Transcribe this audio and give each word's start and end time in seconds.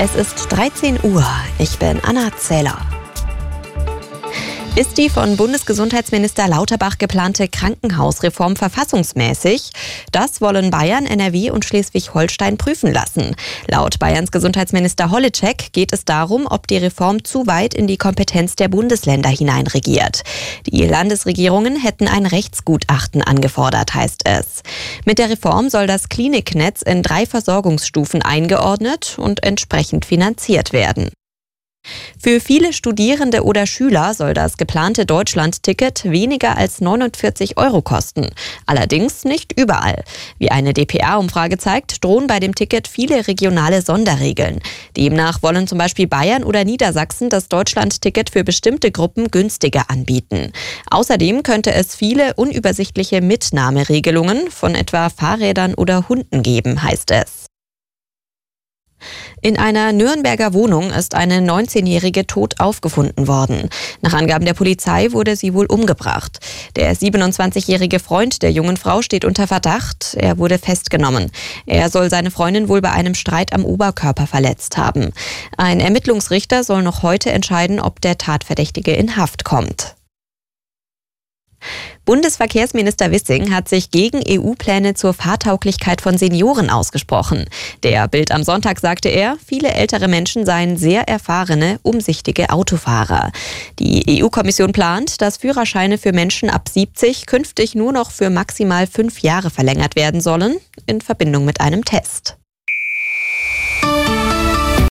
Es 0.00 0.14
ist 0.14 0.46
13 0.52 1.00
Uhr. 1.02 1.26
Ich 1.58 1.76
bin 1.80 1.98
Anna 2.04 2.30
Zähler. 2.36 2.97
Ist 4.78 4.96
die 4.96 5.08
von 5.08 5.36
Bundesgesundheitsminister 5.36 6.46
Lauterbach 6.46 6.98
geplante 6.98 7.48
Krankenhausreform 7.48 8.54
verfassungsmäßig? 8.54 9.72
Das 10.12 10.40
wollen 10.40 10.70
Bayern, 10.70 11.04
NRW 11.04 11.50
und 11.50 11.64
Schleswig-Holstein 11.64 12.58
prüfen 12.58 12.92
lassen. 12.92 13.34
Laut 13.66 13.98
Bayerns 13.98 14.30
Gesundheitsminister 14.30 15.10
Holleczek 15.10 15.72
geht 15.72 15.92
es 15.92 16.04
darum, 16.04 16.46
ob 16.48 16.68
die 16.68 16.76
Reform 16.76 17.24
zu 17.24 17.48
weit 17.48 17.74
in 17.74 17.88
die 17.88 17.96
Kompetenz 17.96 18.54
der 18.54 18.68
Bundesländer 18.68 19.30
hineinregiert. 19.30 20.22
Die 20.68 20.86
Landesregierungen 20.86 21.74
hätten 21.74 22.06
ein 22.06 22.26
Rechtsgutachten 22.26 23.20
angefordert, 23.20 23.96
heißt 23.96 24.26
es. 24.26 24.62
Mit 25.04 25.18
der 25.18 25.28
Reform 25.28 25.70
soll 25.70 25.88
das 25.88 26.08
Kliniknetz 26.08 26.82
in 26.82 27.02
drei 27.02 27.26
Versorgungsstufen 27.26 28.22
eingeordnet 28.22 29.16
und 29.18 29.42
entsprechend 29.42 30.04
finanziert 30.04 30.72
werden. 30.72 31.10
Für 32.20 32.40
viele 32.40 32.72
Studierende 32.72 33.44
oder 33.44 33.66
Schüler 33.66 34.14
soll 34.14 34.34
das 34.34 34.56
geplante 34.56 35.06
Deutschland-Ticket 35.06 36.04
weniger 36.04 36.56
als 36.56 36.80
49 36.80 37.56
Euro 37.56 37.82
kosten. 37.82 38.28
Allerdings 38.66 39.24
nicht 39.24 39.58
überall. 39.58 40.02
Wie 40.38 40.50
eine 40.50 40.72
dpa-Umfrage 40.72 41.58
zeigt, 41.58 42.04
drohen 42.04 42.26
bei 42.26 42.40
dem 42.40 42.54
Ticket 42.54 42.88
viele 42.88 43.26
regionale 43.26 43.82
Sonderregeln. 43.82 44.60
Demnach 44.96 45.42
wollen 45.42 45.66
zum 45.66 45.78
Beispiel 45.78 46.06
Bayern 46.06 46.44
oder 46.44 46.64
Niedersachsen 46.64 47.30
das 47.30 47.48
Deutschland-Ticket 47.48 48.30
für 48.30 48.44
bestimmte 48.44 48.90
Gruppen 48.90 49.30
günstiger 49.30 49.84
anbieten. 49.88 50.52
Außerdem 50.90 51.42
könnte 51.42 51.72
es 51.72 51.94
viele 51.94 52.34
unübersichtliche 52.34 53.20
Mitnahmeregelungen 53.20 54.50
von 54.50 54.74
etwa 54.74 55.10
Fahrrädern 55.10 55.74
oder 55.74 56.08
Hunden 56.08 56.42
geben, 56.42 56.82
heißt 56.82 57.10
es. 57.10 57.47
In 59.40 59.56
einer 59.56 59.92
Nürnberger 59.92 60.52
Wohnung 60.52 60.90
ist 60.90 61.14
eine 61.14 61.38
19-Jährige 61.38 62.26
tot 62.26 62.58
aufgefunden 62.58 63.28
worden. 63.28 63.68
Nach 64.00 64.14
Angaben 64.14 64.44
der 64.44 64.54
Polizei 64.54 65.12
wurde 65.12 65.36
sie 65.36 65.54
wohl 65.54 65.66
umgebracht. 65.66 66.38
Der 66.76 66.94
27-jährige 66.96 68.00
Freund 68.00 68.42
der 68.42 68.50
jungen 68.50 68.76
Frau 68.76 69.02
steht 69.02 69.24
unter 69.24 69.46
Verdacht. 69.46 70.16
Er 70.18 70.38
wurde 70.38 70.58
festgenommen. 70.58 71.30
Er 71.66 71.88
soll 71.90 72.10
seine 72.10 72.30
Freundin 72.30 72.68
wohl 72.68 72.80
bei 72.80 72.90
einem 72.90 73.14
Streit 73.14 73.52
am 73.52 73.64
Oberkörper 73.64 74.26
verletzt 74.26 74.76
haben. 74.76 75.12
Ein 75.56 75.80
Ermittlungsrichter 75.80 76.64
soll 76.64 76.82
noch 76.82 77.02
heute 77.02 77.30
entscheiden, 77.30 77.78
ob 77.80 78.00
der 78.00 78.18
Tatverdächtige 78.18 78.92
in 78.92 79.16
Haft 79.16 79.44
kommt. 79.44 79.97
Bundesverkehrsminister 82.08 83.10
Wissing 83.10 83.54
hat 83.54 83.68
sich 83.68 83.90
gegen 83.90 84.22
EU-Pläne 84.26 84.94
zur 84.94 85.12
Fahrtauglichkeit 85.12 86.00
von 86.00 86.16
Senioren 86.16 86.70
ausgesprochen. 86.70 87.44
Der 87.82 88.08
Bild 88.08 88.32
am 88.32 88.44
Sonntag 88.44 88.80
sagte 88.80 89.10
er, 89.10 89.36
viele 89.46 89.74
ältere 89.74 90.08
Menschen 90.08 90.46
seien 90.46 90.78
sehr 90.78 91.06
erfahrene, 91.06 91.78
umsichtige 91.82 92.48
Autofahrer. 92.48 93.30
Die 93.78 94.22
EU-Kommission 94.22 94.72
plant, 94.72 95.20
dass 95.20 95.36
Führerscheine 95.36 95.98
für 95.98 96.14
Menschen 96.14 96.48
ab 96.48 96.70
70 96.70 97.26
künftig 97.26 97.74
nur 97.74 97.92
noch 97.92 98.10
für 98.10 98.30
maximal 98.30 98.86
fünf 98.86 99.18
Jahre 99.18 99.50
verlängert 99.50 99.94
werden 99.94 100.22
sollen, 100.22 100.56
in 100.86 101.02
Verbindung 101.02 101.44
mit 101.44 101.60
einem 101.60 101.84
Test. 101.84 102.38